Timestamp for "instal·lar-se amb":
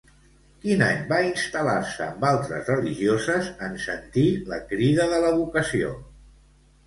1.25-2.23